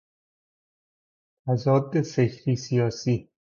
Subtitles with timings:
[1.45, 3.15] تضاد فکری سیاسی